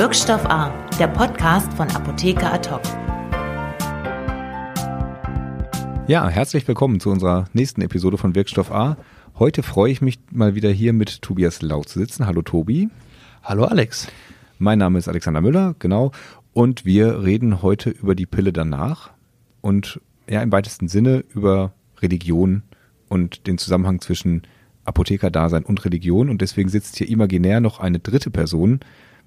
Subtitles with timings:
[0.00, 2.80] Wirkstoff A, der Podcast von Apotheker Atok.
[6.06, 8.96] Ja, herzlich willkommen zu unserer nächsten Episode von Wirkstoff A.
[9.38, 12.24] Heute freue ich mich mal wieder hier mit Tobias Lau zu sitzen.
[12.24, 12.88] Hallo Tobi.
[13.42, 14.08] Hallo Alex.
[14.58, 16.12] Mein Name ist Alexander Müller, genau.
[16.54, 19.10] Und wir reden heute über die Pille danach
[19.60, 22.62] und ja im weitesten Sinne über Religion
[23.10, 24.44] und den Zusammenhang zwischen
[24.86, 26.30] Apothekerdasein und Religion.
[26.30, 28.80] Und deswegen sitzt hier imaginär noch eine dritte Person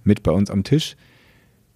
[0.04, 0.96] mit bei uns am Tisch,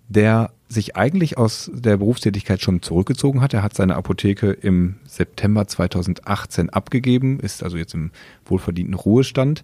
[0.07, 3.53] der sich eigentlich aus der Berufstätigkeit schon zurückgezogen hat.
[3.53, 8.11] Er hat seine Apotheke im September 2018 abgegeben, ist also jetzt im
[8.45, 9.63] wohlverdienten Ruhestand,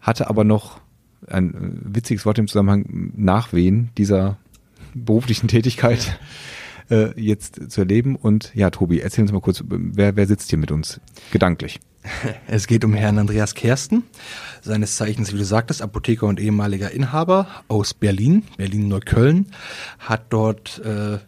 [0.00, 0.80] hatte aber noch
[1.26, 4.38] ein äh, witziges Wort im Zusammenhang Nachwehen dieser
[4.94, 6.18] beruflichen Tätigkeit
[6.90, 8.16] äh, jetzt zu erleben.
[8.16, 11.00] Und ja, Tobi, erzähl uns mal kurz, wer, wer sitzt hier mit uns
[11.32, 11.80] gedanklich?
[12.46, 14.04] Es geht um Herrn Andreas Kersten,
[14.62, 19.46] seines Zeichens, wie du sagtest, Apotheker und ehemaliger Inhaber aus Berlin, Berlin-Neukölln,
[19.98, 21.18] hat dort äh,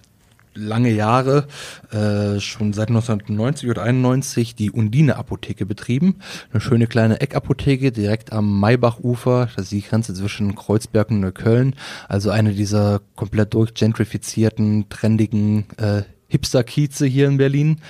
[0.54, 1.46] lange Jahre,
[1.90, 6.16] äh, schon seit 1990 oder 91, die Undine Apotheke betrieben.
[6.52, 11.74] Eine schöne kleine Eckapotheke direkt am Maybachufer, das ist die Grenze zwischen Kreuzberg und Neukölln.
[12.08, 17.80] Also eine dieser komplett durchgentrifizierten, trendigen äh, Hipster-Kieze hier in Berlin.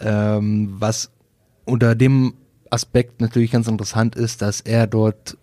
[0.00, 1.10] Ähm, was
[1.66, 2.34] unter dem
[2.70, 5.36] Aspekt natürlich ganz interessant ist, dass er dort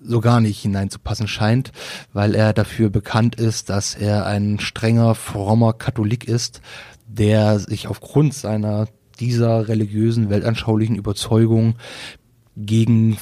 [0.00, 1.72] so gar nicht hineinzupassen scheint,
[2.12, 6.60] weil er dafür bekannt ist, dass er ein strenger, frommer Katholik ist,
[7.06, 8.88] der sich aufgrund seiner
[9.20, 11.76] dieser religiösen, weltanschaulichen Überzeugung
[12.56, 13.16] gegen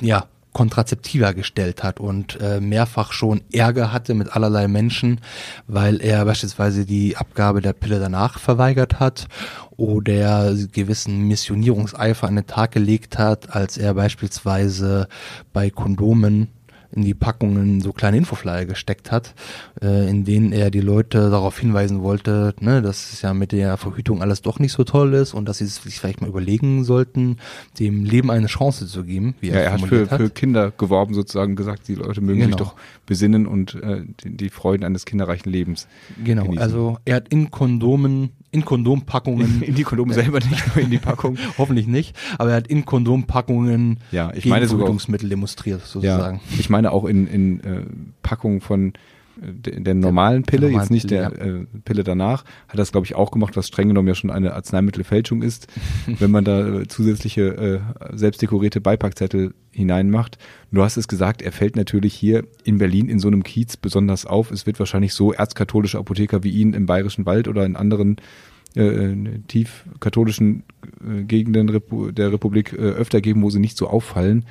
[0.00, 5.20] ja, Kontrazeptiva gestellt hat und äh, mehrfach schon Ärger hatte mit allerlei Menschen,
[5.66, 9.28] weil er beispielsweise die Abgabe der Pille danach verweigert hat
[9.76, 15.08] oder gewissen Missionierungseifer an den Tag gelegt hat, als er beispielsweise
[15.52, 16.48] bei Kondomen
[16.92, 19.34] in die Packungen so kleine Infoflyer gesteckt hat,
[19.82, 23.76] äh, in denen er die Leute darauf hinweisen wollte, ne, dass es ja mit der
[23.76, 27.36] Verhütung alles doch nicht so toll ist und dass sie sich vielleicht mal überlegen sollten,
[27.78, 29.34] dem Leben eine Chance zu geben.
[29.40, 32.40] Wie er, ja, er hat für, hat für Kinder geworben sozusagen gesagt, die Leute mögen
[32.40, 32.56] genau.
[32.56, 32.74] sich doch
[33.06, 35.88] besinnen und äh, die, die Freuden eines kinderreichen Lebens.
[36.22, 36.62] Genau, genießen.
[36.62, 39.62] also er hat in Kondomen in Kondompackungen.
[39.68, 41.36] In, die Kondome selber nicht, nur in die Packung.
[41.58, 42.16] Hoffentlich nicht.
[42.38, 46.36] Aber er hat in Kondompackungen ja, ich meine sogar demonstriert, sozusagen.
[46.36, 47.82] Ja, ich meine auch in, in äh,
[48.22, 48.92] Packungen von
[49.40, 51.60] der, der normalen Pille, der normalen jetzt nicht Pille, der ja.
[51.60, 54.54] äh, Pille danach, hat das, glaube ich, auch gemacht, was streng genommen ja schon eine
[54.54, 55.68] Arzneimittelfälschung ist,
[56.06, 60.38] wenn man da äh, zusätzliche äh, selbstdekorierte Beipackzettel hineinmacht.
[60.72, 64.26] Du hast es gesagt, er fällt natürlich hier in Berlin in so einem Kiez besonders
[64.26, 64.50] auf.
[64.50, 68.16] Es wird wahrscheinlich so erzkatholische Apotheker wie ihn im Bayerischen Wald oder in anderen
[68.76, 70.64] äh, äh tief katholischen
[71.00, 71.80] äh, Gegenden
[72.14, 74.44] der Republik äh, öfter geben, wo sie nicht so auffallen.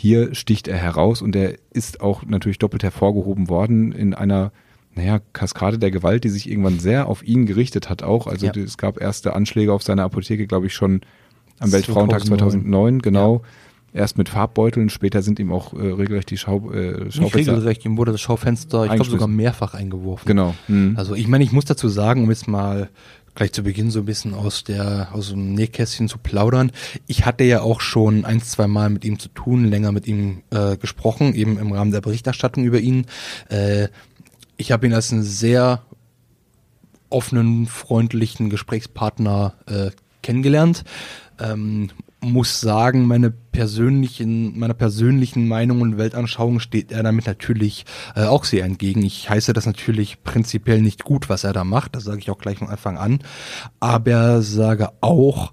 [0.00, 4.52] Hier sticht er heraus und er ist auch natürlich doppelt hervorgehoben worden in einer
[4.94, 8.28] naja, Kaskade der Gewalt, die sich irgendwann sehr auf ihn gerichtet hat auch.
[8.28, 8.52] Also ja.
[8.54, 11.00] es gab erste Anschläge auf seine Apotheke, glaube ich, schon
[11.58, 13.42] am Weltfrauentag 2009, genau.
[13.92, 14.00] Ja.
[14.00, 17.22] Erst mit Farbbeuteln, später sind ihm auch äh, regelrecht die Schau, äh, Schaufenster.
[17.22, 20.28] Nicht regelrecht, ihm wurde das Schaufenster, ich glaube sogar mehrfach eingeworfen.
[20.28, 20.54] Genau.
[20.68, 20.94] Mhm.
[20.96, 22.88] Also ich meine, ich muss dazu sagen, um jetzt mal
[23.38, 26.72] gleich zu Beginn so ein bisschen aus der aus dem Nähkästchen zu plaudern.
[27.06, 30.42] Ich hatte ja auch schon ein, zwei Mal mit ihm zu tun, länger mit ihm
[30.50, 33.06] äh, gesprochen, eben im Rahmen der Berichterstattung über ihn.
[33.48, 33.88] Äh,
[34.56, 35.82] ich habe ihn als einen sehr
[37.10, 39.90] offenen, freundlichen Gesprächspartner äh,
[40.20, 40.82] kennengelernt.
[41.38, 47.86] Ähm, muss sagen, meine persönlichen, meiner persönlichen Meinung und Weltanschauung steht er damit natürlich
[48.16, 49.02] äh, auch sehr entgegen.
[49.02, 51.94] Ich heiße das natürlich prinzipiell nicht gut, was er da macht.
[51.94, 53.20] Das sage ich auch gleich von Anfang an.
[53.78, 55.52] Aber sage auch,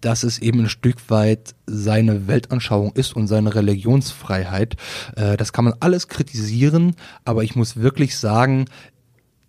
[0.00, 4.76] dass es eben ein Stück weit seine Weltanschauung ist und seine Religionsfreiheit.
[5.16, 8.66] Äh, das kann man alles kritisieren, aber ich muss wirklich sagen,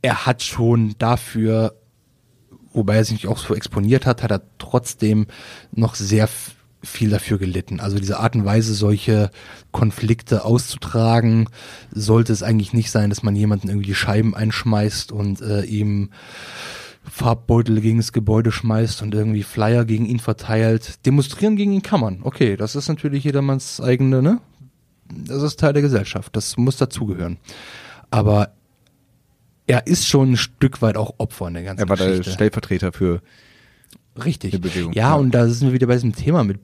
[0.02, 1.76] er hat schon dafür
[2.74, 5.28] wobei er sich auch so exponiert hat, hat er trotzdem
[5.72, 6.28] noch sehr
[6.84, 7.80] viel dafür gelitten.
[7.80, 9.32] Also diese Art und Weise, solche
[9.72, 11.48] Konflikte auszutragen,
[11.92, 16.10] sollte es eigentlich nicht sein, dass man jemanden irgendwie Scheiben einschmeißt und äh, ihm
[17.10, 21.06] Farbbeutel gegen das Gebäude schmeißt und irgendwie Flyer gegen ihn verteilt.
[21.06, 22.20] Demonstrieren gegen ihn kann man.
[22.24, 24.40] Okay, das ist natürlich jedermanns eigene, ne?
[25.10, 26.36] Das ist Teil der Gesellschaft.
[26.36, 27.38] Das muss dazugehören.
[28.10, 28.54] Aber
[29.68, 32.04] er ist schon ein Stück weit auch Opfer in der ganzen Geschichte.
[32.04, 32.30] Er war Geschichte.
[32.30, 33.22] der Stellvertreter für
[34.24, 34.52] Richtig.
[34.52, 34.94] die Bewegung.
[34.94, 36.60] Ja, ja, und da sind wir wieder bei diesem Thema mit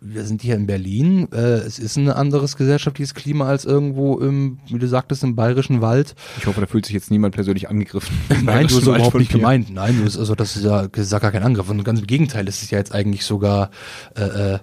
[0.00, 1.28] wir sind hier in Berlin.
[1.32, 5.80] Äh, es ist ein anderes gesellschaftliches Klima als irgendwo im, wie du sagtest, im bayerischen
[5.80, 6.14] Wald.
[6.38, 8.16] Ich hoffe, da fühlt sich jetzt niemand persönlich angegriffen.
[8.44, 9.70] Nein, du hast überhaupt nicht gemeint.
[9.70, 11.68] Nein, du ist, also das ist ja, das ist gar kein Angriff.
[11.68, 13.70] Und ganz im Gegenteil, es ist ja jetzt eigentlich sogar
[14.16, 14.22] äh,
[14.54, 14.58] äh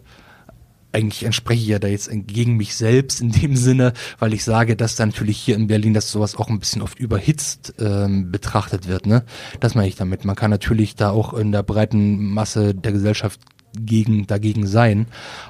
[0.94, 4.76] eigentlich entspreche ich ja da jetzt gegen mich selbst in dem Sinne, weil ich sage,
[4.76, 8.88] dass da natürlich hier in Berlin, dass sowas auch ein bisschen oft überhitzt ähm, betrachtet
[8.88, 9.06] wird.
[9.06, 9.24] Ne?
[9.60, 10.26] Das meine ich damit.
[10.26, 13.40] Man kann natürlich da auch in der breiten Masse der Gesellschaft
[13.80, 15.08] gegen, dagegen sein.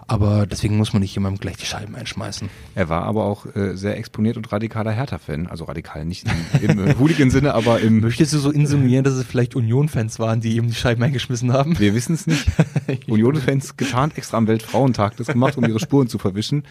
[0.07, 2.50] Aber deswegen muss man nicht jemandem gleich die Scheiben einschmeißen.
[2.75, 5.47] Er war aber auch äh, sehr exponiert und radikaler Hertha-Fan.
[5.47, 6.25] Also radikal nicht
[6.62, 8.01] im, im äh, Hooligan-Sinne, aber im.
[8.01, 11.79] Möchtest du so insinuieren, dass es vielleicht Union-Fans waren, die ihm die Scheiben eingeschmissen haben?
[11.79, 12.45] Wir wissen es nicht.
[13.07, 16.63] Union-Fans getarnt extra am Weltfrauentag das gemacht, um ihre Spuren zu verwischen.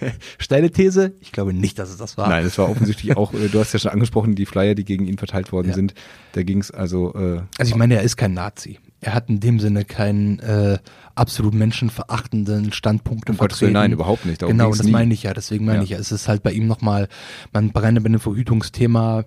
[0.38, 1.12] Steile These?
[1.20, 2.28] Ich glaube nicht, dass es das war.
[2.28, 5.06] Nein, es war offensichtlich auch, äh, du hast ja schon angesprochen, die Flyer, die gegen
[5.06, 5.74] ihn verteilt worden ja.
[5.74, 5.94] sind.
[6.32, 7.14] Da ging es also.
[7.14, 10.78] Äh, also ich meine, er ist kein Nazi er hat in dem Sinne keinen äh,
[11.14, 13.72] absolut menschenverachtenden Standpunkt um vertreten.
[13.72, 14.42] Nein, überhaupt nicht.
[14.42, 14.90] Darum genau, das nie.
[14.90, 15.34] meine ich ja.
[15.34, 15.84] Deswegen meine ja.
[15.84, 17.08] ich ja, es ist halt bei ihm nochmal,
[17.52, 19.24] man brennt bei dem Verhütungsthema.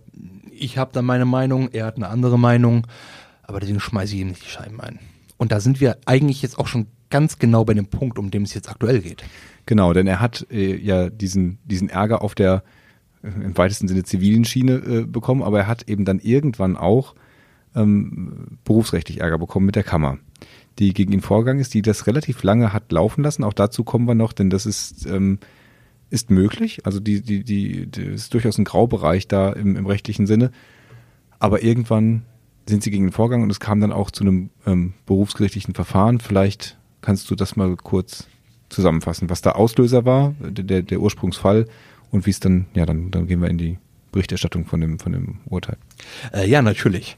[0.51, 2.85] Ich habe da meine Meinung, er hat eine andere Meinung,
[3.43, 4.99] aber deswegen schmeiße ich ihm nicht die Scheiben ein.
[5.37, 8.43] Und da sind wir eigentlich jetzt auch schon ganz genau bei dem Punkt, um dem
[8.43, 9.23] es jetzt aktuell geht.
[9.65, 12.63] Genau, denn er hat äh, ja diesen, diesen Ärger auf der
[13.23, 17.15] äh, im weitesten Sinne zivilen Schiene äh, bekommen, aber er hat eben dann irgendwann auch
[17.75, 20.17] ähm, berufsrechtlich Ärger bekommen mit der Kammer,
[20.79, 23.43] die gegen ihn vorgegangen ist, die das relativ lange hat laufen lassen.
[23.43, 25.39] Auch dazu kommen wir noch, denn das ist, ähm,
[26.09, 26.85] ist möglich.
[26.85, 30.51] Also die, die, die, die ist durchaus ein Graubereich da im, im rechtlichen Sinne.
[31.39, 32.23] Aber irgendwann
[32.67, 36.19] sind sie gegen den Vorgang und es kam dann auch zu einem ähm, berufsgerichtlichen Verfahren.
[36.19, 38.27] Vielleicht kannst du das mal kurz
[38.69, 41.67] zusammenfassen, was der Auslöser war, der, der Ursprungsfall
[42.11, 43.77] und wie es dann, ja, dann, dann gehen wir in die
[44.11, 45.77] Berichterstattung von dem, von dem Urteil.
[46.33, 47.17] Äh, ja, natürlich.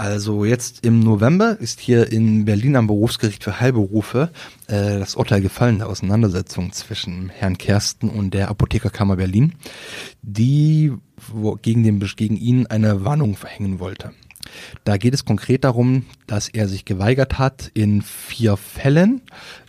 [0.00, 4.30] Also jetzt im November ist hier in Berlin am Berufsgericht für Heilberufe
[4.66, 9.56] äh, das Urteil gefallen der Auseinandersetzung zwischen Herrn Kersten und der Apothekerkammer Berlin,
[10.22, 10.94] die
[11.60, 14.12] gegen, den, gegen ihn eine Warnung verhängen wollte.
[14.84, 19.20] Da geht es konkret darum, dass er sich geweigert hat, in vier Fällen,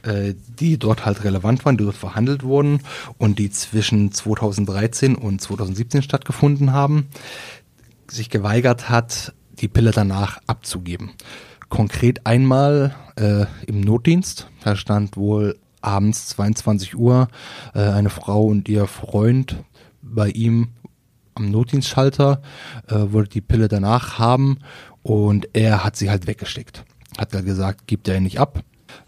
[0.04, 2.80] äh, die dort halt relevant waren, die dort verhandelt wurden
[3.18, 7.10] und die zwischen 2013 und 2017 stattgefunden haben,
[8.10, 11.12] sich geweigert hat, die Pille danach abzugeben.
[11.70, 17.28] Konkret einmal äh, im Notdienst, da stand wohl abends 22 Uhr
[17.74, 19.64] äh, eine Frau und ihr Freund
[20.02, 20.70] bei ihm
[21.34, 22.42] am Notdienstschalter,
[22.88, 24.60] äh, wollte die Pille danach haben
[25.02, 26.84] und er hat sie halt weggesteckt.
[27.18, 28.64] Hat halt gesagt, gibt er nicht ab.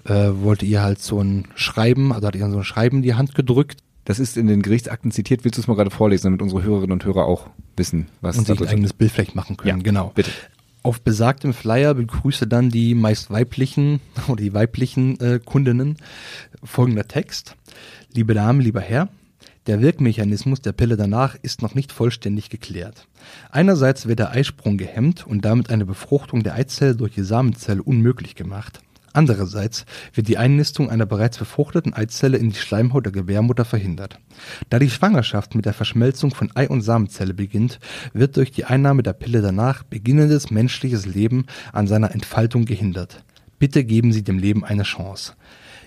[0.05, 3.15] Äh, wollte ihr halt so ein Schreiben, also hat ihr so ein Schreiben in die
[3.15, 3.81] Hand gedrückt.
[4.05, 5.43] Das ist in den Gerichtsakten zitiert.
[5.43, 8.47] Willst du es mal gerade vorlesen, damit unsere Hörerinnen und Hörer auch wissen, was und
[8.47, 9.77] sich ein eigenes Bild vielleicht machen können?
[9.77, 10.11] Ja, genau.
[10.13, 10.31] Bitte.
[10.81, 15.97] Auf besagtem Flyer begrüße dann die meist weiblichen oder die weiblichen äh, Kundinnen
[16.63, 17.55] folgender Text.
[18.13, 19.07] Liebe Dame, lieber Herr,
[19.67, 23.07] der Wirkmechanismus der Pille danach ist noch nicht vollständig geklärt.
[23.49, 28.35] Einerseits wird der Eisprung gehemmt und damit eine Befruchtung der Eizelle durch die Samenzelle unmöglich
[28.35, 28.81] gemacht.
[29.13, 34.19] Andererseits wird die Einnistung einer bereits befruchteten Eizelle in die Schleimhaut der Gebärmutter verhindert.
[34.69, 37.79] Da die Schwangerschaft mit der Verschmelzung von Ei und Samenzelle beginnt,
[38.13, 43.23] wird durch die Einnahme der Pille danach beginnendes menschliches Leben an seiner Entfaltung gehindert.
[43.59, 45.33] Bitte geben Sie dem Leben eine Chance.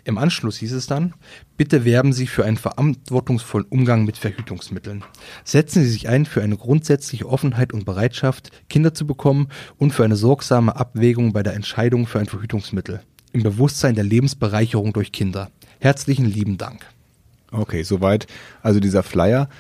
[0.05, 1.15] Im Anschluss hieß es dann,
[1.57, 5.03] bitte werben Sie für einen verantwortungsvollen Umgang mit Verhütungsmitteln.
[5.43, 10.05] Setzen Sie sich ein für eine grundsätzliche Offenheit und Bereitschaft, Kinder zu bekommen und für
[10.05, 13.01] eine sorgsame Abwägung bei der Entscheidung für ein Verhütungsmittel.
[13.37, 15.51] Im Bewusstsein der Lebensbereicherung durch Kinder.
[15.79, 16.87] Herzlichen lieben Dank.
[17.53, 18.27] Okay, soweit.
[18.63, 19.51] Also dieser Flyer,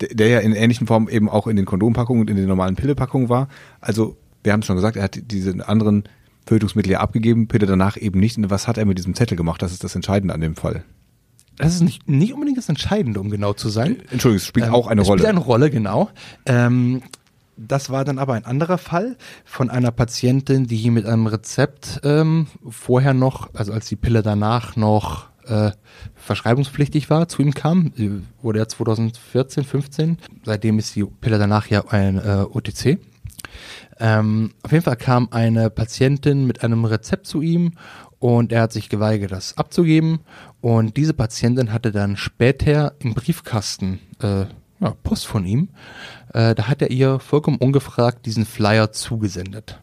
[0.00, 3.28] der ja in ähnlichen Formen eben auch in den Kondompackungen und in den normalen Pillepackungen
[3.28, 3.48] war.
[3.82, 6.04] Also wir haben es schon gesagt, er hat diese anderen
[6.46, 8.38] Verhütungsmittel ja abgegeben, Pille danach eben nicht.
[8.38, 9.60] Und was hat er mit diesem Zettel gemacht?
[9.60, 10.82] Das ist das Entscheidende an dem Fall.
[11.58, 13.98] Das ist nicht, nicht unbedingt das Entscheidende, um genau zu sein.
[14.10, 15.16] Entschuldigung, es spielt ähm, auch eine Rolle.
[15.16, 16.08] Es spielt eine Rolle, genau.
[16.46, 17.02] Ähm,
[17.56, 22.46] das war dann aber ein anderer Fall von einer Patientin, die mit einem Rezept ähm,
[22.68, 25.72] vorher noch, also als die Pille danach noch äh,
[26.14, 27.92] verschreibungspflichtig war, zu ihm kam,
[28.40, 30.18] wurde er 2014, 15.
[30.44, 32.98] Seitdem ist die Pille danach ja ein äh, OTC.
[33.98, 37.72] Ähm, auf jeden Fall kam eine Patientin mit einem Rezept zu ihm
[38.18, 40.20] und er hat sich geweigert, das abzugeben.
[40.60, 44.46] Und diese Patientin hatte dann später im Briefkasten äh,
[44.82, 45.68] ja, Post von ihm.
[46.34, 49.80] Äh, da hat er ihr vollkommen ungefragt diesen Flyer zugesendet.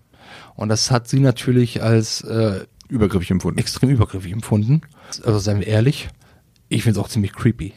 [0.56, 3.60] Und das hat sie natürlich als äh, übergriffig empfunden.
[3.60, 4.82] Extrem übergriffig empfunden.
[5.24, 6.10] Also seien wir ehrlich,
[6.68, 7.74] ich finde es auch ziemlich creepy.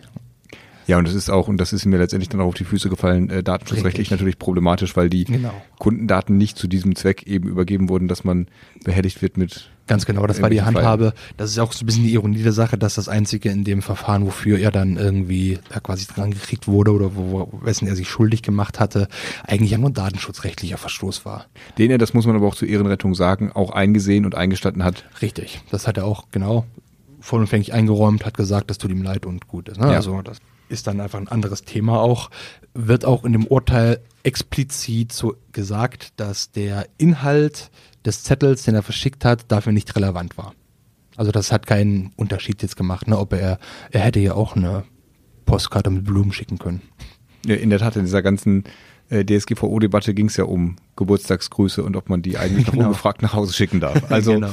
[0.86, 2.88] Ja, und das ist auch, und das ist mir letztendlich dann auch auf die Füße
[2.88, 4.10] gefallen, äh, datenschutzrechtlich Richtig.
[4.10, 5.52] natürlich problematisch, weil die genau.
[5.78, 8.46] Kundendaten nicht zu diesem Zweck eben übergeben wurden, dass man
[8.84, 9.70] behelligt wird mit.
[9.88, 11.12] Ganz genau, das war die Handhabe.
[11.36, 13.82] Das ist auch so ein bisschen die Ironie der Sache, dass das Einzige in dem
[13.82, 18.08] Verfahren, wofür er dann irgendwie ja, quasi dran gekriegt wurde oder wo, wessen er sich
[18.08, 19.08] schuldig gemacht hatte,
[19.44, 21.46] eigentlich ja nur datenschutzrechtlicher Verstoß war.
[21.78, 25.04] Den er, das muss man aber auch zur Ehrenrettung sagen, auch eingesehen und eingestanden hat.
[25.20, 26.64] Richtig, das hat er auch, genau
[27.22, 29.80] vollumfänglich eingeräumt, hat gesagt, das tut ihm leid und gut ist.
[29.80, 29.86] Ne?
[29.86, 29.94] Ja.
[29.94, 30.38] Also das
[30.73, 32.31] ist dann einfach ein anderes Thema auch.
[32.75, 37.71] Wird auch in dem Urteil explizit so gesagt, dass der Inhalt
[38.05, 40.55] des Zettels, den er verschickt hat, dafür nicht relevant war.
[41.17, 43.19] Also das hat keinen Unterschied jetzt gemacht, ne?
[43.19, 43.59] ob er,
[43.91, 44.85] er hätte ja auch eine
[45.45, 46.83] Postkarte mit Blumen schicken können.
[47.45, 48.64] Ja, in der Tat, in dieser ganzen
[49.11, 52.87] äh, DSGVO-Debatte ging es ja um Geburtstagsgrüße und ob man die eigentlich noch genau.
[52.87, 54.11] ungefragt nach Hause schicken darf.
[54.11, 54.52] Also genau.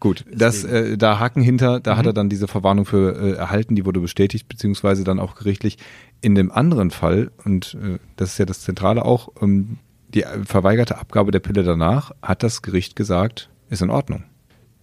[0.00, 1.98] Gut, das, äh, da Haken hinter, da mhm.
[1.98, 5.78] hat er dann diese Verwarnung für äh, erhalten, die wurde bestätigt, beziehungsweise dann auch gerichtlich.
[6.20, 9.78] In dem anderen Fall, und äh, das ist ja das Zentrale auch, ähm,
[10.14, 14.24] die verweigerte Abgabe der Pille danach, hat das Gericht gesagt, ist in Ordnung.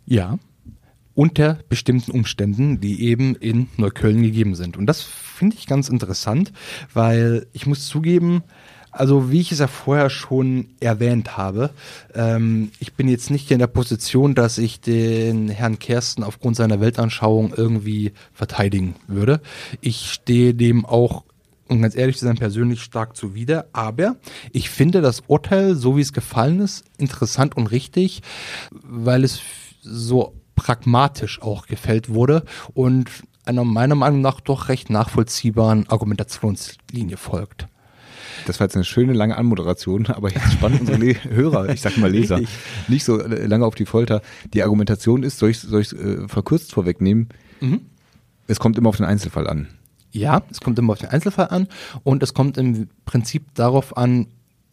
[0.06, 0.40] Ja,
[1.14, 4.78] unter bestimmten Umständen, die eben in Neukölln gegeben sind.
[4.78, 6.54] Und das finde ich ganz interessant,
[6.94, 8.42] weil ich muss zugeben,
[8.92, 11.72] also wie ich es ja vorher schon erwähnt habe,
[12.14, 16.82] ähm, ich bin jetzt nicht in der Position, dass ich den Herrn Kersten aufgrund seiner
[16.82, 19.42] Weltanschauung irgendwie verteidigen würde.
[19.82, 21.24] Ich stehe dem auch
[21.70, 23.68] um ganz ehrlich zu sein, persönlich stark zuwider.
[23.74, 24.16] Aber
[24.52, 28.24] ich finde das Urteil, so wie es gefallen ist, interessant und richtig,
[28.72, 29.40] weil es
[29.82, 32.44] so pragmatisch auch gefällt wurde
[32.74, 33.10] und
[33.46, 37.68] einer meiner Meinung nach doch recht nachvollziehbaren Argumentationslinie folgt.
[38.46, 41.98] Das war jetzt eine schöne lange Anmoderation, aber jetzt spannen unsere Le Hörer, ich sag
[41.98, 42.58] mal Leser, Richtig.
[42.88, 44.22] nicht so äh, lange auf die Folter.
[44.54, 47.30] Die Argumentation ist, soll ich es äh, verkürzt vorwegnehmen?
[47.60, 47.82] Mhm.
[48.48, 49.68] Es kommt immer auf den Einzelfall an.
[50.12, 51.68] Ja, es kommt immer auf den Einzelfall an
[52.04, 54.28] und es kommt im Prinzip darauf an,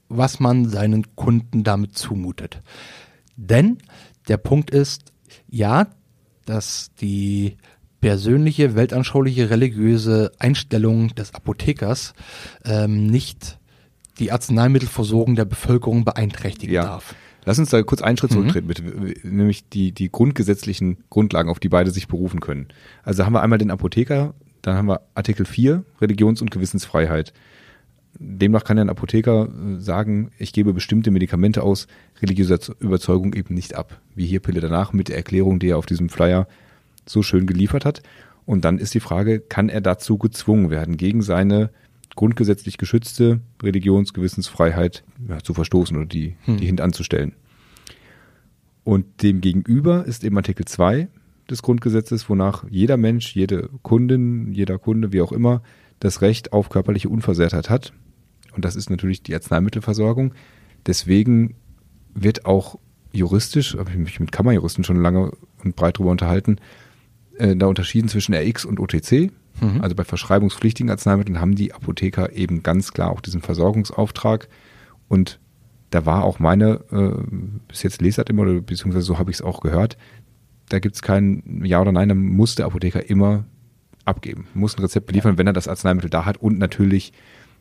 [0.08, 2.62] was man seinen Kunden damit zumutet.
[3.36, 3.78] Denn
[4.28, 5.12] der Punkt ist,
[5.48, 5.88] ja,
[6.46, 7.56] dass die
[8.06, 12.14] persönliche, weltanschauliche, religiöse Einstellung des Apothekers
[12.64, 13.58] ähm, nicht
[14.20, 16.84] die Arzneimittelversorgung der Bevölkerung beeinträchtigen ja.
[16.84, 17.16] darf.
[17.44, 18.34] Lass uns da kurz einen Schritt mhm.
[18.34, 18.84] zurücktreten, bitte.
[19.26, 22.68] Nämlich die, die grundgesetzlichen Grundlagen, auf die beide sich berufen können.
[23.02, 27.32] Also haben wir einmal den Apotheker, dann haben wir Artikel 4, Religions- und Gewissensfreiheit.
[28.20, 31.88] Demnach kann ein Apotheker äh, sagen, ich gebe bestimmte Medikamente aus
[32.22, 34.00] religiöser Überzeugung eben nicht ab.
[34.14, 36.46] Wie hier Pille danach mit der Erklärung, die er auf diesem Flyer
[37.08, 38.02] so schön geliefert hat.
[38.44, 41.70] Und dann ist die Frage, kann er dazu gezwungen werden, gegen seine
[42.14, 46.56] grundgesetzlich geschützte Religionsgewissensfreiheit ja, zu verstoßen oder die, hm.
[46.56, 47.32] die hintanzustellen.
[48.84, 51.08] Und dem gegenüber ist eben Artikel 2
[51.50, 55.62] des Grundgesetzes, wonach jeder Mensch, jede Kundin, jeder Kunde, wie auch immer,
[56.00, 57.92] das Recht auf körperliche Unversehrtheit hat.
[58.54, 60.34] Und das ist natürlich die Arzneimittelversorgung.
[60.86, 61.56] Deswegen
[62.14, 62.78] wird auch
[63.12, 65.32] juristisch, habe ich mich mit Kammerjuristen schon lange
[65.64, 66.56] und breit darüber unterhalten,
[67.38, 69.30] äh, da unterschieden zwischen RX und OTC.
[69.60, 69.80] Mhm.
[69.80, 74.48] Also bei verschreibungspflichtigen Arzneimitteln haben die Apotheker eben ganz klar auch diesen Versorgungsauftrag.
[75.08, 75.38] Und
[75.90, 77.22] da war auch meine, äh,
[77.68, 79.96] bis jetzt Lesart immer, oder beziehungsweise so habe ich es auch gehört,
[80.68, 83.44] da gibt es kein Ja oder Nein, da muss der Apotheker immer
[84.04, 85.38] abgeben, muss ein Rezept beliefern, ja.
[85.38, 87.12] wenn er das Arzneimittel da hat und natürlich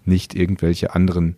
[0.06, 1.36] nicht irgendwelche anderen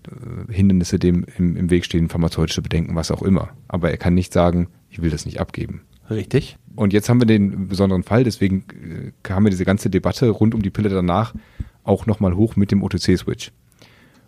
[0.50, 3.50] äh, Hindernisse dem im, im Weg stehen, pharmazeutische Bedenken, was auch immer.
[3.68, 5.82] Aber er kann nicht sagen, ich will das nicht abgeben.
[6.10, 6.58] Richtig.
[6.76, 10.56] Und jetzt haben wir den besonderen Fall, deswegen äh, kam mir diese ganze Debatte rund
[10.56, 11.34] um die Pille danach
[11.84, 13.52] auch nochmal hoch mit dem OTC-Switch.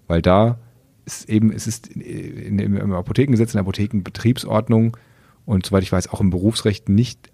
[0.08, 0.60] Weil da
[1.06, 4.98] ist eben, es ist in, in, im Apothekengesetz, in der Apothekenbetriebsordnung
[5.46, 7.32] und soweit ich weiß auch im Berufsrecht nicht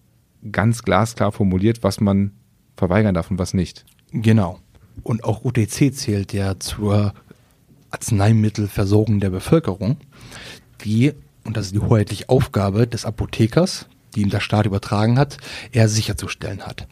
[0.51, 2.31] ganz glasklar formuliert, was man
[2.77, 3.85] verweigern darf und was nicht.
[4.11, 4.59] Genau.
[5.03, 7.13] Und auch OTC zählt ja zur
[7.91, 9.97] Arzneimittelversorgung der Bevölkerung,
[10.83, 15.37] die, und das ist die hoheitliche Aufgabe des Apothekers, die ihm der Staat übertragen hat,
[15.71, 16.87] er sicherzustellen hat.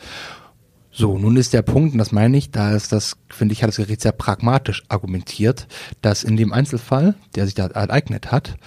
[0.96, 3.70] So, nun ist der Punkt, und das meine ich, da ist das, finde ich, hat
[3.70, 5.68] das Gericht sehr pragmatisch argumentiert,
[6.03, 8.58] dass in dem Einzelfall, der sich da ereignet hat,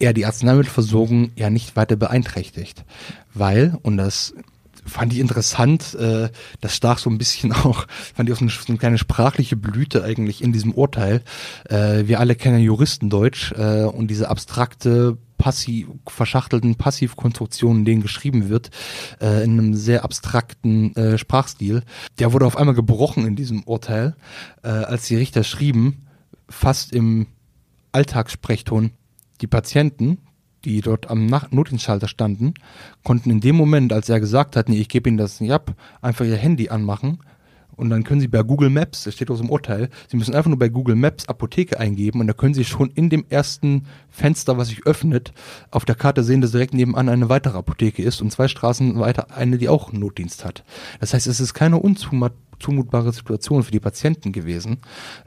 [0.00, 2.84] er die Arzneimittelversorgung ja nicht weiter beeinträchtigt.
[3.34, 4.34] Weil, und das
[4.84, 6.28] fand ich interessant, äh,
[6.60, 9.56] das stach so ein bisschen auch, fand ich auch so eine, so eine kleine sprachliche
[9.56, 11.22] Blüte eigentlich in diesem Urteil.
[11.68, 18.70] Äh, wir alle kennen Juristendeutsch äh, und diese abstrakte passiv, verschachtelten Passivkonstruktionen, denen geschrieben wird,
[19.20, 21.82] äh, in einem sehr abstrakten äh, Sprachstil.
[22.18, 24.16] Der wurde auf einmal gebrochen in diesem Urteil,
[24.62, 26.06] äh, als die Richter schrieben,
[26.48, 27.26] fast im
[27.92, 28.92] Alltagssprechton,
[29.42, 30.16] die Patienten,
[30.64, 32.54] die dort am Notdienstschalter standen,
[33.02, 35.74] konnten in dem Moment, als er gesagt hat, nee, ich gebe Ihnen das nicht ab,
[36.00, 37.18] einfach ihr Handy anmachen
[37.76, 40.48] und dann können Sie bei Google Maps, das steht aus dem Urteil, Sie müssen einfach
[40.48, 44.56] nur bei Google Maps Apotheke eingeben und da können Sie schon in dem ersten Fenster,
[44.58, 45.32] was sich öffnet,
[45.70, 49.36] auf der Karte sehen, dass direkt nebenan eine weitere Apotheke ist und zwei Straßen weiter
[49.36, 50.64] eine, die auch Notdienst hat.
[51.00, 54.78] Das heißt, es ist keine unzumutbare Situation für die Patienten gewesen,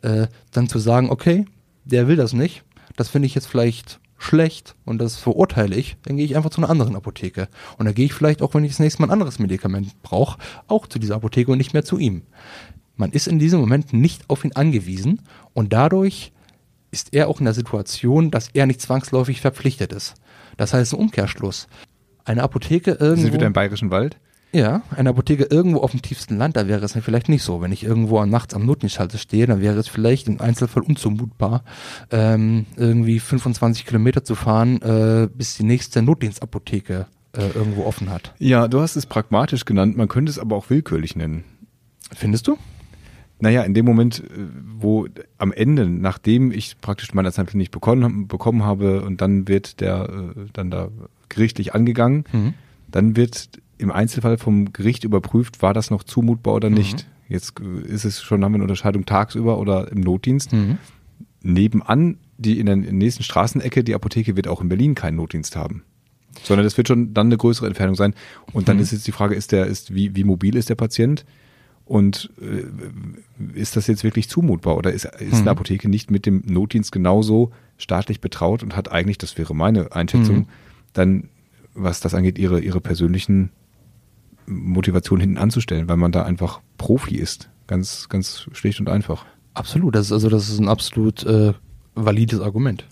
[0.02, 1.46] äh, dann zu sagen, okay,
[1.86, 2.64] der will das nicht,
[2.96, 6.62] das finde ich jetzt vielleicht schlecht und das verurteile ich, dann gehe ich einfach zu
[6.62, 7.48] einer anderen Apotheke.
[7.78, 10.40] Und dann gehe ich vielleicht auch, wenn ich das nächste Mal ein anderes Medikament brauche,
[10.68, 12.24] auch zu dieser Apotheke und nicht mehr zu ihm.
[12.96, 15.22] Man ist in diesem Moment nicht auf ihn angewiesen
[15.54, 16.32] und dadurch
[16.90, 20.16] ist er auch in der Situation, dass er nicht zwangsläufig verpflichtet ist.
[20.58, 21.68] Das heißt im Umkehrschluss.
[22.26, 23.22] Eine Apotheke irgendwo.
[23.22, 24.18] Sind wir wieder im Bayerischen Wald?
[24.54, 27.62] Ja, eine Apotheke irgendwo auf dem tiefsten Land, da wäre es dann vielleicht nicht so.
[27.62, 31.64] Wenn ich irgendwo nachts am Notdienstschalter stehe, dann wäre es vielleicht im Einzelfall unzumutbar,
[32.12, 38.34] ähm, irgendwie 25 Kilometer zu fahren, äh, bis die nächste Notdienstapotheke äh, irgendwo offen hat.
[38.40, 41.44] Ja, du hast es pragmatisch genannt, man könnte es aber auch willkürlich nennen.
[42.14, 42.58] Findest du?
[43.40, 44.48] Naja, in dem Moment, äh,
[44.80, 49.82] wo am Ende, nachdem ich praktisch meine Arzneimittel nicht bekommen, bekommen habe und dann wird
[49.82, 50.90] der äh, dann da
[51.30, 52.54] gerichtlich angegangen, mhm.
[52.90, 57.06] dann wird im Einzelfall vom Gericht überprüft, war das noch zumutbar oder nicht.
[57.06, 57.34] Mhm.
[57.34, 60.54] Jetzt äh, ist es schon, haben wir eine Unterscheidung tagsüber oder im Notdienst.
[60.54, 60.78] Mhm.
[61.44, 65.84] Nebenan, die in der nächsten Straßenecke, die Apotheke wird auch in Berlin keinen Notdienst haben.
[66.44, 68.14] Sondern das wird schon dann eine größere Entfernung sein.
[68.54, 68.84] Und dann mhm.
[68.84, 71.26] ist jetzt die Frage, ist der, ist, wie, wie mobil ist der Patient?
[71.86, 75.48] Und äh, ist das jetzt wirklich zumutbar oder ist, ist eine mhm.
[75.48, 80.36] Apotheke nicht mit dem Notdienst genauso staatlich betraut und hat eigentlich, das wäre meine Einschätzung,
[80.36, 80.46] mhm.
[80.94, 81.30] dann,
[81.74, 83.52] was das angeht, ihre, ihre persönlichen
[84.48, 87.50] Motivation hinten anzustellen, weil man da einfach Profi ist.
[87.68, 89.26] Ganz, ganz schlicht und einfach.
[89.54, 91.54] Absolut, das ist also das ist ein absolut äh,
[91.96, 92.86] valides Argument.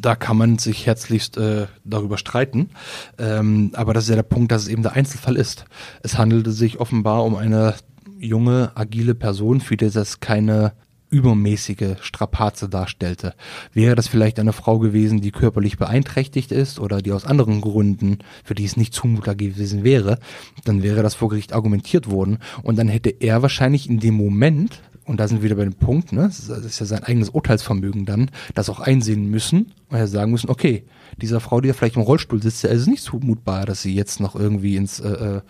[0.00, 2.70] Da kann man sich herzlichst äh, darüber streiten.
[3.18, 5.64] Ähm, aber das ist ja der Punkt, dass es eben der Einzelfall ist.
[6.02, 7.74] Es handelte sich offenbar um eine
[8.18, 10.72] junge, agile Person, für die das keine
[11.12, 13.34] übermäßige Strapaze darstellte.
[13.72, 18.18] Wäre das vielleicht eine Frau gewesen, die körperlich beeinträchtigt ist oder die aus anderen Gründen,
[18.42, 20.18] für die es nicht zumutbar gewesen wäre,
[20.64, 24.80] dann wäre das vor Gericht argumentiert worden und dann hätte er wahrscheinlich in dem Moment,
[25.04, 28.06] und da sind wir wieder bei dem Punkt, ne, das ist ja sein eigenes Urteilsvermögen
[28.06, 30.84] dann, das auch einsehen müssen und ja sagen müssen, okay,
[31.18, 34.18] dieser Frau, die ja vielleicht im Rollstuhl sitzt, ist es nicht zumutbar, dass sie jetzt
[34.18, 35.40] noch irgendwie ins äh, äh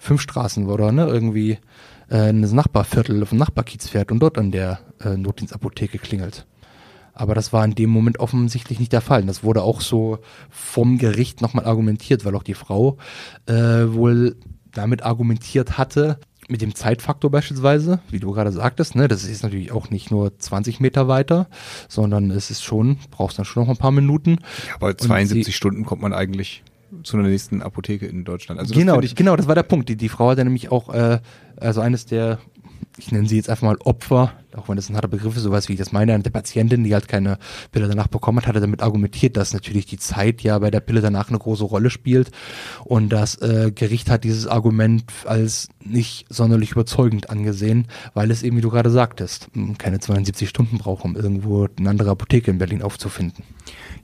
[0.00, 0.26] fünf
[0.68, 1.58] oder ne, irgendwie
[2.10, 6.46] äh, in das Nachbarviertel auf den Nachbarkiez fährt und dort an der äh, Notdienstapotheke klingelt.
[7.14, 9.24] Aber das war in dem Moment offensichtlich nicht der Fall.
[9.24, 10.18] Das wurde auch so
[10.50, 12.96] vom Gericht nochmal argumentiert, weil auch die Frau
[13.46, 14.36] äh, wohl
[14.72, 19.70] damit argumentiert hatte, mit dem Zeitfaktor beispielsweise, wie du gerade sagtest, ne, das ist natürlich
[19.70, 21.48] auch nicht nur 20 Meter weiter,
[21.88, 24.38] sondern es ist schon, brauchst dann schon noch ein paar Minuten.
[24.66, 26.62] Ja, aber 72 sie, Stunden kommt man eigentlich
[27.02, 28.60] zu einer nächsten Apotheke in Deutschland.
[28.60, 29.88] Also genau, ich, genau, das war der Punkt.
[29.88, 31.20] Die, die Frau hat ja nämlich auch, äh,
[31.56, 32.38] also eines der,
[32.96, 35.68] ich nenne sie jetzt einfach mal Opfer, auch wenn das ein harter Begriff ist, sowas
[35.68, 37.38] wie ich das meine, eine der Patientin, die halt keine
[37.70, 41.00] Pille danach bekommen hat, hatte damit argumentiert, dass natürlich die Zeit ja bei der Pille
[41.00, 42.30] danach eine große Rolle spielt
[42.84, 48.56] und das äh, Gericht hat dieses Argument als nicht sonderlich überzeugend angesehen, weil es eben,
[48.56, 49.48] wie du gerade sagtest,
[49.78, 53.44] keine 72 Stunden braucht, um irgendwo eine andere Apotheke in Berlin aufzufinden.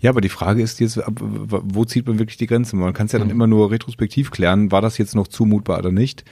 [0.05, 2.77] Ja, aber die Frage ist jetzt, wo zieht man wirklich die Grenze?
[2.77, 3.35] Man kann es ja dann mhm.
[3.35, 6.27] immer nur retrospektiv klären, war das jetzt noch zumutbar oder nicht?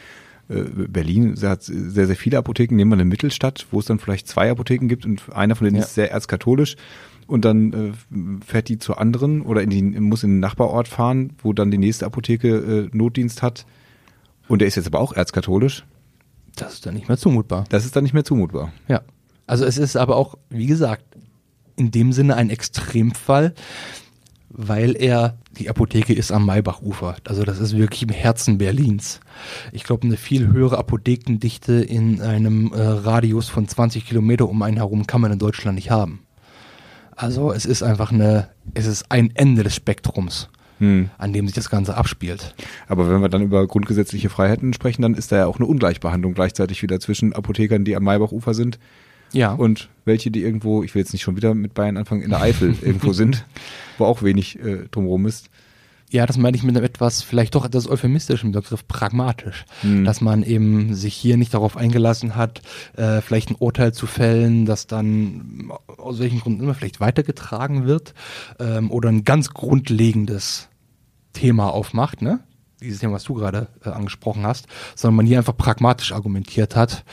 [0.51, 4.29] Äh, Berlin hat sehr, sehr viele Apotheken, nehmen wir eine Mittelstadt, wo es dann vielleicht
[4.29, 5.85] zwei Apotheken gibt und einer von denen ja.
[5.85, 6.77] ist sehr erzkatholisch
[7.27, 11.33] und dann äh, fährt die zur anderen oder in die, muss in den Nachbarort fahren,
[11.43, 13.65] wo dann die nächste Apotheke äh, Notdienst hat
[14.49, 15.87] und der ist jetzt aber auch erzkatholisch.
[16.57, 17.65] Das ist dann nicht mehr zumutbar.
[17.71, 18.71] Das ist dann nicht mehr zumutbar.
[18.87, 19.01] Ja.
[19.47, 21.05] Also es ist aber auch, wie gesagt,
[21.77, 23.55] in dem Sinne ein Extremfall,
[24.49, 27.17] weil er, die Apotheke ist am Maybachufer.
[27.25, 29.21] Also das ist wirklich im Herzen Berlins.
[29.73, 34.77] Ich glaube, eine viel höhere Apothekendichte in einem äh, Radius von 20 Kilometer um einen
[34.77, 36.21] herum kann man in Deutschland nicht haben.
[37.17, 40.49] Also es ist einfach eine, es ist ein Ende des Spektrums.
[40.79, 41.11] Hm.
[41.17, 42.57] an dem sich das Ganze abspielt.
[42.89, 46.35] Aber wenn wir dann über grundgesetzliche Freiheiten sprechen, dann ist da ja auch eine Ungleichbehandlung
[46.35, 48.81] gleichzeitig wieder zwischen Apothekern, die am Maybachufer sind
[49.33, 49.53] ja.
[49.53, 52.41] Und welche, die irgendwo, ich will jetzt nicht schon wieder mit Bayern anfangen, in der
[52.41, 53.45] Eifel irgendwo sind,
[53.99, 55.49] wo auch wenig äh, drumherum ist.
[56.11, 59.65] Ja, das meine ich mit einem etwas, vielleicht doch etwas euphemistischen Begriff, pragmatisch.
[59.81, 60.05] Hm.
[60.05, 62.61] Dass man eben sich hier nicht darauf eingelassen hat,
[62.97, 68.13] äh, vielleicht ein Urteil zu fällen, das dann aus welchen Gründen immer vielleicht weitergetragen wird
[68.61, 70.69] ähm, oder ein ganz grundlegendes
[71.33, 72.41] Thema aufmacht, ne?
[72.83, 77.05] Dieses Thema, was du gerade äh, angesprochen hast, sondern man hier einfach pragmatisch argumentiert hat.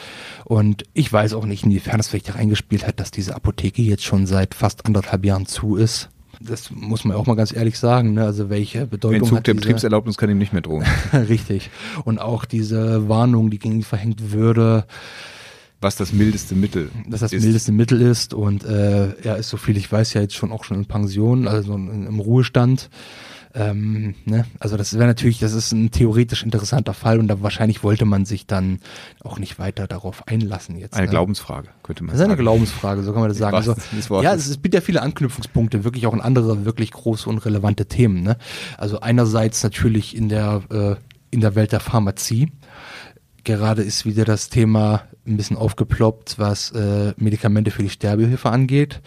[0.45, 4.25] Und ich weiß auch nicht, inwiefern das vielleicht reingespielt hat, dass diese Apotheke jetzt schon
[4.25, 6.09] seit fast anderthalb Jahren zu ist.
[6.41, 8.13] Das muss man auch mal ganz ehrlich sagen.
[8.13, 8.23] Ne?
[8.23, 10.85] Also welche Bedeutung Entzug hat der Betriebserlaubnis kann ihm nicht mehr drohen.
[11.13, 11.69] Richtig.
[12.05, 14.85] Und auch diese Warnung, die gegen ihn verhängt würde,
[15.81, 17.43] was das mildeste Mittel dass das ist.
[17.43, 20.65] mildeste Mittel ist und äh, er ist so viel ich weiß ja jetzt schon auch
[20.65, 22.89] schon in Pension also im Ruhestand
[23.55, 24.45] Ähm, ne?
[24.59, 28.25] Also das wäre natürlich, das ist ein theoretisch interessanter Fall und da wahrscheinlich wollte man
[28.25, 28.79] sich dann
[29.23, 30.95] auch nicht weiter darauf einlassen jetzt.
[30.95, 31.11] Eine ne?
[31.11, 32.17] Glaubensfrage, könnte man sagen.
[32.17, 33.55] Das ist eine Glaubensfrage, so kann man das sagen.
[33.55, 33.75] Also,
[34.21, 37.87] ja, es, es gibt ja viele Anknüpfungspunkte, wirklich auch in andere, wirklich große und relevante
[37.87, 38.21] Themen.
[38.21, 38.37] Ne?
[38.77, 40.95] Also einerseits natürlich in der, äh,
[41.31, 42.51] in der Welt der Pharmazie.
[43.49, 49.01] Gerade ist wieder das Thema ein bisschen aufgeploppt, was äh, Medikamente für die Sterbehilfe angeht.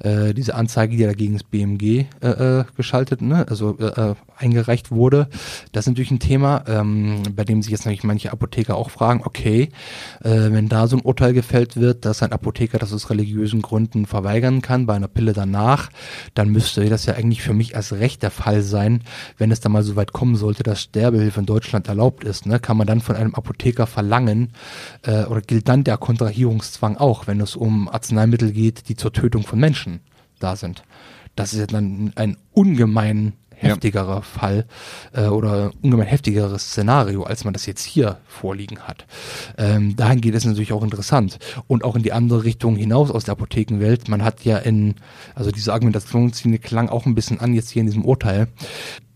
[0.00, 3.46] Äh, diese Anzeige, die dagegen das BMG äh, äh, geschaltet, ne?
[3.48, 5.28] also äh, äh, eingereicht wurde,
[5.72, 9.22] das ist natürlich ein Thema, ähm, bei dem sich jetzt natürlich manche Apotheker auch fragen,
[9.24, 9.70] okay,
[10.22, 14.06] äh, wenn da so ein Urteil gefällt wird, dass ein Apotheker das aus religiösen Gründen
[14.06, 15.90] verweigern kann, bei einer Pille danach,
[16.34, 19.02] dann müsste das ja eigentlich für mich als Recht der Fall sein,
[19.38, 22.46] wenn es dann mal so weit kommen sollte, dass Sterbehilfe in Deutschland erlaubt ist.
[22.46, 22.60] Ne?
[22.60, 24.52] Kann man dann von einem Apotheker verlangen
[25.02, 29.42] äh, oder gilt dann der Kontrahierungszwang auch, wenn es um Arzneimittel geht, die zur Tötung
[29.42, 30.00] von Menschen
[30.38, 30.82] da sind.
[31.34, 34.20] Das ist ja dann ein ungemein heftigerer ja.
[34.20, 34.66] Fall
[35.12, 39.06] äh, oder ungemein heftigeres Szenario, als man das jetzt hier vorliegen hat.
[39.58, 43.24] Ähm, dahin geht es natürlich auch interessant und auch in die andere Richtung hinaus aus
[43.24, 44.08] der Apothekenwelt.
[44.08, 44.96] Man hat ja in,
[45.34, 48.48] also diese Argumentationslinie klang auch ein bisschen an jetzt hier in diesem Urteil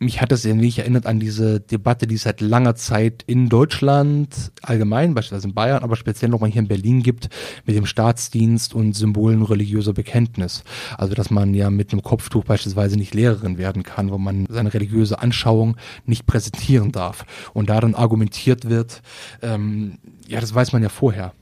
[0.02, 4.50] mich hat das irgendwie erinnert an diese Debatte, die es seit langer Zeit in Deutschland
[4.62, 7.28] allgemein, beispielsweise in Bayern, aber speziell nochmal hier in Berlin gibt,
[7.66, 10.64] mit dem Staatsdienst und Symbolen religiöser Bekenntnis.
[10.96, 14.72] Also, dass man ja mit einem Kopftuch beispielsweise nicht Lehrerin werden kann, wo man seine
[14.72, 17.24] religiöse Anschauung nicht präsentieren darf.
[17.54, 19.02] Und da dann argumentiert wird,
[19.42, 21.32] ähm, ja, das weiß man ja vorher.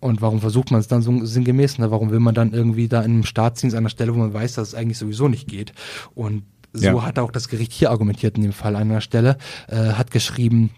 [0.00, 1.78] Und warum versucht man es dann so sinngemäß?
[1.78, 1.90] Ne?
[1.92, 4.54] Warum will man dann irgendwie da in einem Staatsdienst an einer Stelle, wo man weiß,
[4.54, 5.72] dass es eigentlich sowieso nicht geht?
[6.14, 7.02] Und so ja.
[7.02, 9.36] hat auch das Gericht hier argumentiert in dem Fall an einer Stelle,
[9.68, 10.70] äh, hat geschrieben,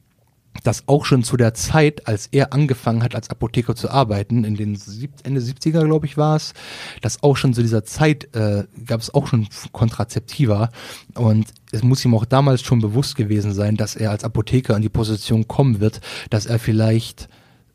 [0.63, 4.55] dass auch schon zu der Zeit, als er angefangen hat, als Apotheker zu arbeiten, in
[4.55, 4.79] den
[5.25, 6.55] Ende 70er, glaube ich, war es,
[7.03, 10.71] dass auch schon zu dieser Zeit äh, gab es auch schon Kontrazeptiva.
[11.15, 14.83] Und es muss ihm auch damals schon bewusst gewesen sein, dass er als Apotheker in
[14.83, 17.29] die Position kommen wird, dass er vielleicht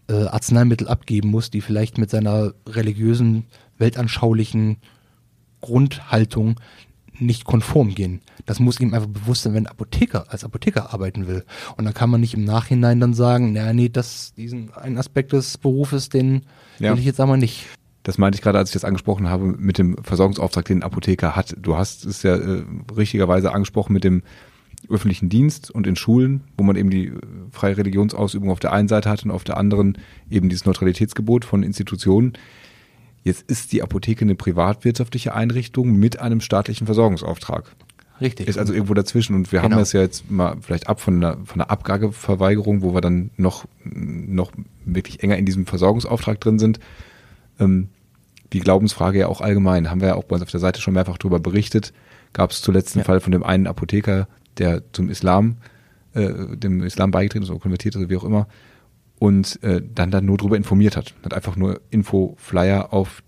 [0.07, 3.45] äh, Arzneimittel abgeben muss, die vielleicht mit seiner religiösen,
[3.77, 4.77] weltanschaulichen
[5.61, 6.55] Grundhaltung
[7.21, 8.21] nicht konform gehen.
[8.45, 11.43] Das muss ihm einfach bewusst sein, wenn ein Apotheker als Apotheker arbeiten will.
[11.77, 15.33] Und dann kann man nicht im Nachhinein dann sagen, naja, nee, das, diesen einen Aspekt
[15.33, 16.43] des Berufes, den
[16.79, 16.91] ja.
[16.91, 17.65] will ich jetzt aber nicht.
[18.03, 21.35] Das meinte ich gerade, als ich das angesprochen habe, mit dem Versorgungsauftrag, den ein Apotheker
[21.35, 21.55] hat.
[21.61, 22.63] Du hast es ja äh,
[22.95, 24.23] richtigerweise angesprochen mit dem
[24.87, 27.19] öffentlichen Dienst und in Schulen, wo man eben die äh,
[27.51, 29.97] freie Religionsausübung auf der einen Seite hat und auf der anderen
[30.29, 32.33] eben dieses Neutralitätsgebot von Institutionen.
[33.23, 37.75] Jetzt ist die Apotheke eine privatwirtschaftliche Einrichtung mit einem staatlichen Versorgungsauftrag.
[38.21, 38.47] Richtig.
[38.47, 39.35] Ist also irgendwo dazwischen.
[39.35, 39.71] Und wir genau.
[39.71, 43.31] haben das ja jetzt mal vielleicht ab von einer, von einer Abgabeverweigerung, wo wir dann
[43.37, 44.51] noch, noch
[44.85, 46.79] wirklich enger in diesem Versorgungsauftrag drin sind.
[47.59, 47.89] Ähm,
[48.51, 49.89] die Glaubensfrage ja auch allgemein.
[49.89, 51.93] Haben wir ja auch bei uns auf der Seite schon mehrfach darüber berichtet.
[52.33, 53.05] Gab es zuletzt einen ja.
[53.05, 54.27] Fall von dem einen Apotheker,
[54.57, 55.57] der zum Islam,
[56.13, 58.47] äh, dem Islam beigetreten ist oder konvertiert ist, oder wie auch immer,
[59.19, 61.13] und äh, dann dann nur darüber informiert hat.
[61.23, 63.21] Hat einfach nur Info-Flyer auf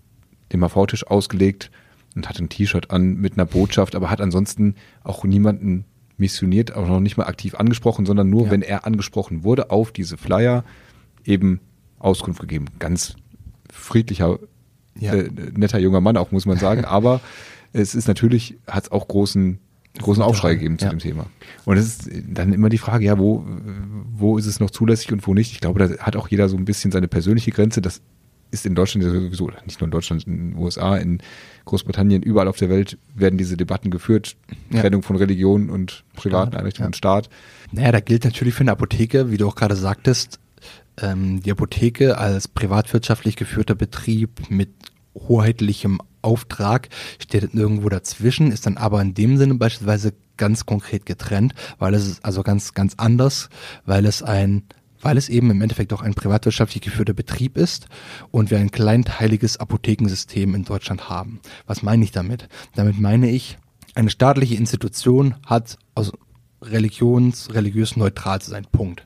[0.52, 1.70] dem AV-Tisch ausgelegt
[2.16, 4.74] und hat ein T-Shirt an mit einer Botschaft, aber hat ansonsten
[5.04, 5.84] auch niemanden
[6.16, 8.50] missioniert, auch noch nicht mal aktiv angesprochen, sondern nur, ja.
[8.50, 10.64] wenn er angesprochen wurde, auf diese Flyer
[11.24, 11.60] eben
[11.98, 12.66] Auskunft gegeben.
[12.78, 13.16] Ganz
[13.70, 14.38] friedlicher,
[14.98, 15.14] ja.
[15.14, 16.84] äh, netter junger Mann auch, muss man sagen.
[16.86, 17.20] aber
[17.72, 19.58] es ist natürlich, hat es auch großen
[20.00, 20.90] großen Aufschrei gegeben zu ja.
[20.90, 21.26] dem Thema.
[21.64, 23.44] Und es ist dann immer die Frage, ja, wo,
[24.10, 25.52] wo ist es noch zulässig und wo nicht?
[25.52, 27.82] Ich glaube, da hat auch jeder so ein bisschen seine persönliche Grenze.
[27.82, 28.00] Das
[28.50, 31.18] ist in Deutschland sowieso, nicht nur in Deutschland, in den USA, in
[31.64, 34.36] Großbritannien, überall auf der Welt werden diese Debatten geführt.
[34.70, 34.80] Ja.
[34.80, 36.88] Trennung von Religion und privaten Staat, Einrichtungen ja.
[36.88, 37.30] und Staat.
[37.72, 40.38] Naja, da gilt natürlich für eine Apotheke, wie du auch gerade sagtest,
[41.00, 44.70] ähm, die Apotheke als privatwirtschaftlich geführter Betrieb mit
[45.14, 51.54] hoheitlichem Auftrag steht irgendwo dazwischen, ist dann aber in dem Sinne beispielsweise ganz konkret getrennt,
[51.78, 53.48] weil es ist also ganz, ganz anders,
[53.84, 54.64] weil es ein
[55.04, 57.88] weil es eben im Endeffekt auch ein privatwirtschaftlich geführter Betrieb ist
[58.30, 61.40] und wir ein kleinteiliges Apothekensystem in Deutschland haben.
[61.66, 62.48] Was meine ich damit?
[62.76, 63.58] Damit meine ich,
[63.94, 66.12] eine staatliche Institution hat aus
[66.62, 68.66] religions, religiös neutral zu sein.
[68.70, 69.04] Punkt.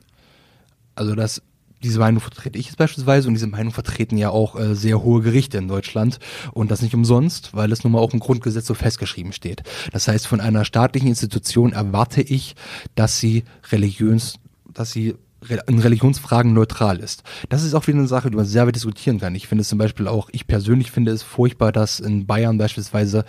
[0.95, 1.41] Also das
[1.83, 5.21] diese Meinung vertrete ich jetzt beispielsweise und diese Meinung vertreten ja auch äh, sehr hohe
[5.21, 6.19] Gerichte in Deutschland
[6.53, 9.63] und das nicht umsonst, weil es nun mal auch im Grundgesetz so festgeschrieben steht.
[9.91, 12.55] Das heißt, von einer staatlichen Institution erwarte ich,
[12.95, 14.35] dass sie religiös,
[14.73, 15.15] dass sie
[15.67, 17.23] in Religionsfragen neutral ist.
[17.49, 19.35] Das ist auch wieder eine Sache, die man sehr weit diskutieren kann.
[19.35, 23.23] Ich finde es zum Beispiel auch, ich persönlich finde es furchtbar, dass in Bayern beispielsweise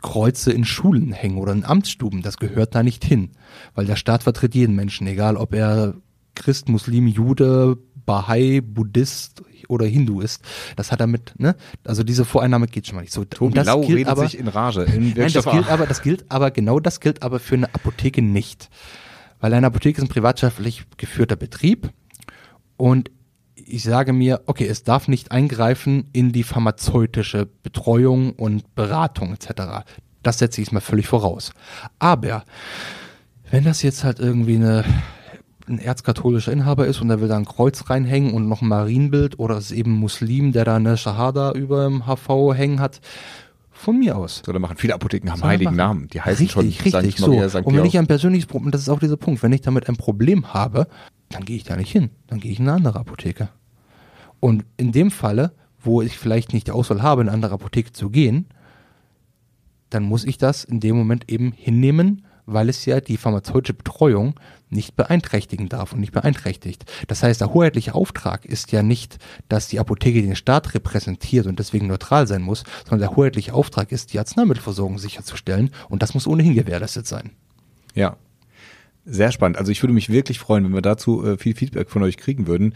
[0.00, 2.22] Kreuze in Schulen hängen oder in Amtsstuben.
[2.22, 3.30] Das gehört da nicht hin,
[3.74, 5.94] weil der Staat vertritt jeden Menschen, egal ob er
[6.34, 10.42] Christ, Muslim, Jude, Bahai, Buddhist oder Hindu ist.
[10.76, 11.56] Das hat damit, ne?
[11.84, 13.24] Also diese Voreinnahme geht schon mal nicht so.
[13.24, 14.82] Tobi das Lau gilt redet aber, sich in Rage.
[14.82, 18.22] In Nein, das gilt aber, das gilt aber, genau das gilt aber für eine Apotheke
[18.22, 18.68] nicht.
[19.40, 21.90] Weil eine Apotheke ist ein privatwirtschaftlich geführter Betrieb
[22.76, 23.10] und
[23.54, 29.84] ich sage mir, okay, es darf nicht eingreifen in die pharmazeutische Betreuung und Beratung etc.
[30.22, 31.52] Das setze ich mal völlig voraus.
[31.98, 32.44] Aber
[33.50, 34.84] wenn das jetzt halt irgendwie eine,
[35.68, 39.38] ein erzkatholischer Inhaber ist und der will da ein Kreuz reinhängen und noch ein Marienbild
[39.38, 43.00] oder es ist eben ein Muslim, der da eine Shahada über dem HV hängen hat,
[43.70, 44.42] von mir aus.
[44.44, 45.76] So, da machen viele Apotheken haben heiligen machen.
[45.76, 46.08] Namen.
[46.08, 47.26] Die heißen richtig, schon richtig, St.
[47.26, 47.58] Maria, so.
[47.60, 47.66] St.
[47.66, 49.96] Und wenn ich ein persönliches Problem, das ist auch dieser Punkt, wenn ich damit ein
[49.96, 50.86] Problem habe,
[51.28, 52.10] dann gehe ich da nicht hin.
[52.28, 53.48] Dann gehe ich in eine andere Apotheke.
[54.40, 57.92] Und in dem Falle, wo ich vielleicht nicht die Auswahl habe, in eine andere Apotheke
[57.92, 58.46] zu gehen,
[59.90, 64.34] dann muss ich das in dem Moment eben hinnehmen, weil es ja die pharmazeutische Betreuung
[64.70, 66.84] nicht beeinträchtigen darf und nicht beeinträchtigt.
[67.06, 71.58] Das heißt, der hoheitliche Auftrag ist ja nicht, dass die Apotheke den Staat repräsentiert und
[71.58, 76.26] deswegen neutral sein muss, sondern der hoheitliche Auftrag ist, die Arzneimittelversorgung sicherzustellen und das muss
[76.26, 77.30] ohnehin gewährleistet sein.
[77.94, 78.16] Ja.
[79.06, 79.58] Sehr spannend.
[79.58, 82.46] Also ich würde mich wirklich freuen, wenn wir dazu äh, viel Feedback von euch kriegen
[82.46, 82.74] würden,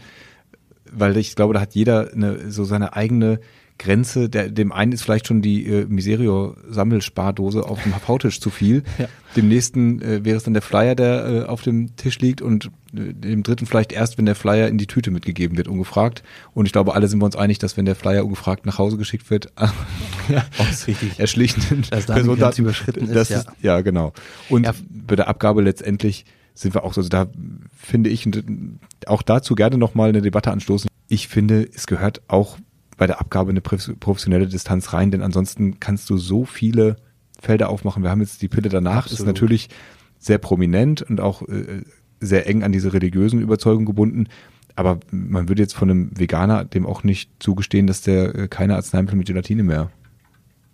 [0.91, 3.39] weil ich glaube, da hat jeder eine, so seine eigene
[3.79, 4.29] Grenze.
[4.29, 8.83] Der, dem einen ist vielleicht schon die äh, Miserio-Sammelspardose auf dem HV-Tisch zu viel.
[8.99, 9.07] Ja.
[9.35, 12.65] Dem nächsten äh, wäre es dann der Flyer, der äh, auf dem Tisch liegt und
[12.93, 16.23] äh, dem dritten vielleicht erst, wenn der Flyer in die Tüte mitgegeben wird, ungefragt.
[16.53, 18.97] Und ich glaube, alle sind wir uns einig, dass wenn der Flyer ungefragt nach Hause
[18.97, 19.53] geschickt wird,
[20.29, 21.19] Ja, das ist richtig.
[21.19, 23.43] erschlichenden Dass da Grenze überschritten ist, das ja.
[23.61, 24.11] ja, genau.
[24.49, 24.73] Und Ja.
[24.89, 27.27] bei der Abgabe letztendlich sind wir auch so, also da
[27.77, 28.43] finde ich und
[29.05, 30.89] auch dazu gerne nochmal eine Debatte anstoßen.
[31.07, 32.57] Ich finde, es gehört auch
[32.99, 36.97] bei der Abgabe eine prof- professionelle Distanz rein, denn ansonsten kannst du so viele
[37.41, 38.03] Felder aufmachen.
[38.03, 39.27] Wir haben jetzt die Pille danach, ist Absolut.
[39.33, 39.69] natürlich
[40.19, 41.81] sehr prominent und auch äh,
[42.19, 44.27] sehr eng an diese religiösen Überzeugungen gebunden.
[44.75, 48.75] Aber man würde jetzt von einem Veganer dem auch nicht zugestehen, dass der äh, keine
[48.75, 49.89] Arzneimittel mit Gelatine mehr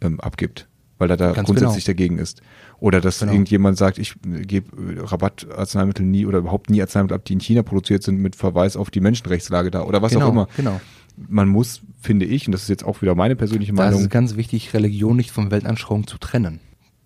[0.02, 2.42] ähm, abgibt, weil er da Ganz grundsätzlich dagegen ist.
[2.80, 3.32] Oder dass Genau.
[3.32, 7.40] irgendjemand sagt, ich äh, gebe äh, Rabattarzneimittel nie oder überhaupt nie Arzneimittel ab, die in
[7.40, 10.48] China produziert sind, mit Verweis auf die Menschenrechtslage da oder was genau, auch immer.
[10.58, 10.82] Genau.
[11.30, 14.10] Man muss, finde ich, und das ist jetzt auch wieder meine persönliche ist Meinung, es
[14.10, 16.60] ganz wichtig, Religion nicht von Weltanschauung zu trennen.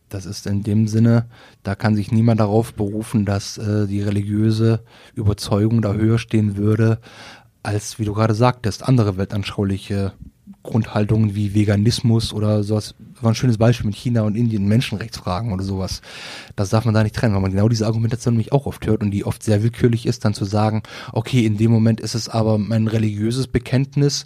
[0.10, 1.28] Das ist in dem Sinne,
[1.64, 4.84] da kann sich niemand darauf berufen, dass äh, die religiöse
[5.14, 7.00] Überzeugung da höher stehen würde,
[7.64, 10.14] als, wie du gerade sagtest, andere weltanschauliche
[10.64, 12.96] Grundhaltungen wie Veganismus oder sowas.
[13.14, 16.02] Das war ein schönes Beispiel mit China und Indien, Menschenrechtsfragen oder sowas.
[16.56, 19.02] Das darf man da nicht trennen, weil man genau diese Argumentation nämlich auch oft hört
[19.02, 20.84] und die oft sehr willkürlich ist, dann zu sagen,
[21.14, 24.26] okay, in dem Moment ist es aber mein religiöses Bekenntnis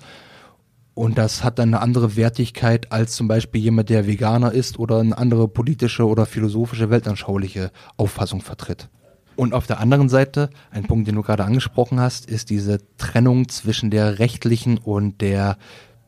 [0.96, 5.00] und das hat dann eine andere Wertigkeit als zum Beispiel jemand, der Veganer ist oder
[5.00, 8.90] eine andere politische oder philosophische, weltanschauliche Auffassung vertritt.
[9.36, 13.50] Und auf der anderen Seite, ein Punkt, den du gerade angesprochen hast, ist diese Trennung
[13.50, 15.58] zwischen der rechtlichen und der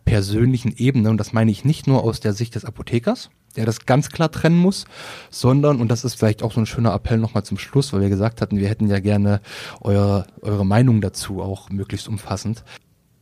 [0.06, 1.10] persönlichen Ebene.
[1.10, 4.30] Und das meine ich nicht nur aus der Sicht des Apothekers, der das ganz klar
[4.30, 4.86] trennen muss,
[5.32, 8.10] sondern, und das ist vielleicht auch so ein schöner Appell nochmal zum Schluss, weil wir
[8.10, 9.42] gesagt hatten, wir hätten ja gerne
[9.82, 12.64] eure, eure Meinung dazu auch möglichst umfassend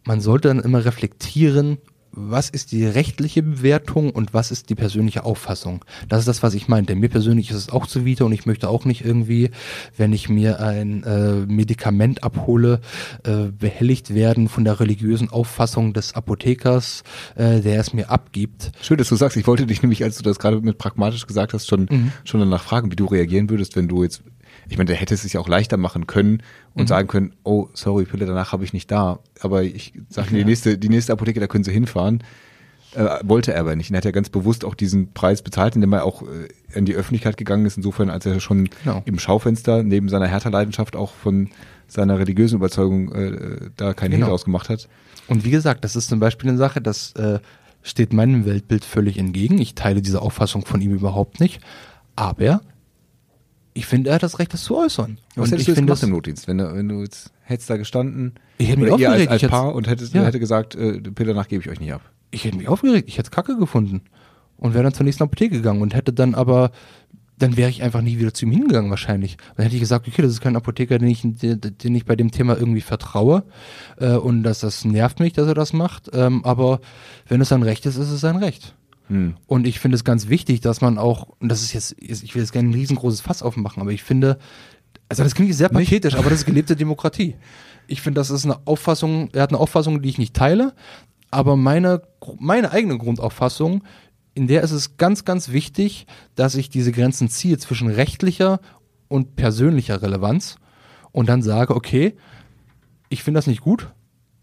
[0.05, 1.77] man sollte dann immer reflektieren,
[2.15, 5.83] was ist die rechtliche Bewertung und was ist die persönliche Auffassung.
[6.09, 6.93] Das ist das, was ich meinte.
[6.93, 9.49] Mir persönlich ist es auch zuwider und ich möchte auch nicht irgendwie,
[9.97, 12.81] wenn ich mir ein äh, Medikament abhole,
[13.23, 17.03] äh, behelligt werden von der religiösen Auffassung des Apothekers,
[17.35, 18.71] äh, der es mir abgibt.
[18.83, 21.53] schön, dass du sagst, ich wollte dich nämlich, als du das gerade mit pragmatisch gesagt
[21.53, 22.11] hast, schon, Mhm.
[22.25, 24.21] schon danach fragen, wie du reagieren würdest, wenn du jetzt,
[24.69, 26.41] ich meine, der hätte es sich ja auch leichter machen können
[26.73, 26.87] und Mhm.
[26.87, 30.77] sagen können, oh, sorry, Pille danach habe ich nicht da, aber ich sage, die nächste,
[30.77, 32.23] die nächste Apotheke, da können sie hinfahren.
[32.95, 33.89] Äh, wollte er aber nicht.
[33.89, 36.47] Und er hat ja ganz bewusst auch diesen Preis bezahlt, indem er auch äh,
[36.77, 39.01] in die Öffentlichkeit gegangen ist, insofern, als er schon Genau.
[39.05, 41.49] im Schaufenster neben seiner Hertha-Leidenschaft auch von
[41.87, 44.27] seiner religiösen Überzeugung äh, da keinen Genau.
[44.27, 44.87] Hehl ausgemacht hat.
[45.27, 47.39] Und wie gesagt, das ist zum Beispiel eine Sache, das äh,
[47.81, 49.57] steht meinem Weltbild völlig entgegen.
[49.57, 51.61] Ich teile diese Auffassung von ihm überhaupt nicht.
[52.15, 52.61] Aber
[53.73, 55.17] ich finde, er hat das Recht, das zu äußern.
[55.35, 57.31] Was und hättest ich du jetzt gemacht das, im Notdienst, wenn du, wenn du jetzt
[57.41, 59.87] hättest da gestanden Ich hätte mich oder ihr als, aufgeregt, als ich hätte- Paar und
[59.87, 60.23] hättest, Ja.
[60.23, 62.01] hätte gesagt, äh, Pille danach gebe ich euch nicht ab.
[62.31, 64.01] ich hätte mich aufgeregt, ich hätte Kacke gefunden
[64.57, 66.71] und wäre dann zur nächsten Apotheke gegangen und hätte dann aber,
[67.37, 69.37] dann wäre ich einfach nie wieder zu ihm hingegangen wahrscheinlich.
[69.55, 72.15] Dann hätte ich gesagt, okay, das ist kein Apotheker, den ich, den, den ich bei
[72.15, 73.43] dem Thema irgendwie vertraue
[73.97, 76.09] äh, und dass das nervt mich, dass er das macht.
[76.13, 76.79] Ähm, aber
[77.27, 78.75] wenn es sein Recht ist, ist es sein Recht.
[79.07, 79.35] Hm.
[79.47, 82.41] Und ich finde es ganz wichtig, dass man auch, und das ist jetzt, ich will
[82.41, 84.37] jetzt gerne ein riesengroßes Fass aufmachen, aber ich finde,
[85.09, 87.35] also das klingt sehr pathetisch, aber das ist gelebte Demokratie.
[87.87, 90.73] Ich finde, das ist eine Auffassung, er hat eine Auffassung, die ich nicht teile,
[91.31, 92.01] aber meine,
[92.39, 93.83] meine eigene Grundauffassung,
[94.35, 98.59] in der ist es ganz, ganz wichtig, dass ich diese Grenzen ziehe zwischen rechtlicher
[99.07, 100.57] und persönlicher Relevanz
[101.11, 102.15] und dann sage, okay,
[103.09, 103.93] ich finde das nicht gut,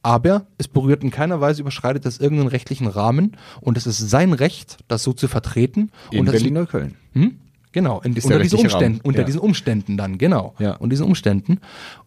[0.03, 4.33] aber es berührt in keiner Weise, überschreitet das irgendeinen rechtlichen Rahmen und es ist sein
[4.33, 5.91] Recht, das so zu vertreten.
[6.11, 6.97] In und Berlin-Neukölln.
[7.13, 7.39] Hm?
[7.73, 9.27] Genau, in, Ist unter diesen Umständen, Rahmen, unter ja.
[9.27, 10.55] diesen Umständen dann, genau.
[10.59, 10.75] Ja.
[10.75, 11.61] Und diesen Umständen.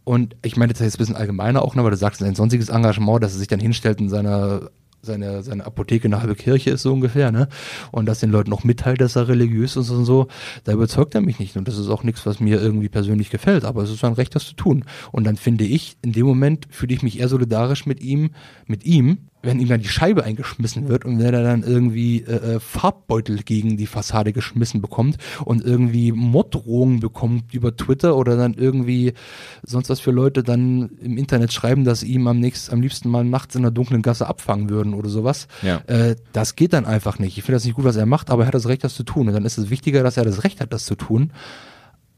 [0.03, 2.35] Und ich meine, das ist jetzt ein bisschen allgemeiner auch, ne, weil du sagst, sein
[2.35, 4.69] sonstiges Engagement, dass er sich dann hinstellt in seiner
[5.03, 7.49] seine, seine Apotheke eine halbe Kirche ist so ungefähr, ne?
[7.91, 10.27] Und dass den Leuten noch mitteilt, dass er religiös ist und so,
[10.63, 11.57] da überzeugt er mich nicht.
[11.57, 14.33] Und das ist auch nichts, was mir irgendwie persönlich gefällt, aber es ist sein Recht,
[14.33, 14.85] das zu tun.
[15.11, 18.31] Und dann finde ich, in dem Moment fühle ich mich eher solidarisch mit ihm,
[18.65, 22.55] mit ihm, wenn ihm dann die Scheibe eingeschmissen wird und wenn er dann irgendwie äh,
[22.55, 28.53] äh, Farbbeutel gegen die Fassade geschmissen bekommt und irgendwie Morddrohungen bekommt über Twitter oder dann
[28.53, 29.13] irgendwie
[29.61, 33.25] sonst was für Leute dann im Internet schreiben, dass ihm am nächsten, am liebsten mal
[33.25, 35.47] nachts in einer dunklen Gasse abfangen würden oder sowas.
[35.61, 35.81] Ja.
[35.87, 37.37] Äh, das geht dann einfach nicht.
[37.37, 39.03] Ich finde das nicht gut, was er macht, aber er hat das Recht, das zu
[39.03, 39.27] tun.
[39.27, 41.33] Und dann ist es wichtiger, dass er das Recht hat, das zu tun,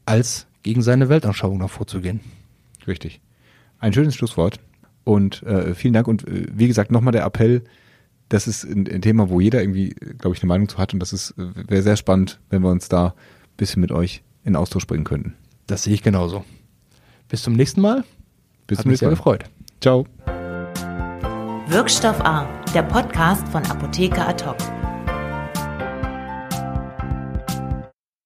[0.04, 2.20] als gegen seine Weltanschauung da vorzugehen.
[2.86, 3.20] Richtig.
[3.80, 4.60] Ein schönes Schlusswort.
[5.06, 6.08] Und äh, vielen Dank.
[6.08, 7.62] Und äh, wie gesagt, nochmal der Appell,
[8.28, 10.92] das ist ein, ein Thema, wo jeder irgendwie, glaube ich, eine Meinung zu hat.
[10.92, 13.12] Und das ist äh, wäre sehr spannend, wenn wir uns da ein
[13.56, 15.34] bisschen mit euch in Austausch bringen könnten.
[15.68, 16.44] Das sehe ich genauso.
[17.28, 18.02] Bis zum nächsten Mal.
[18.66, 19.14] Bis Hat zum mich nächsten sehr Mal.
[19.14, 19.44] gefreut.
[19.80, 20.06] Ciao.
[21.68, 24.56] Wirkstoff A, der Podcast von Apotheker Ad hoc.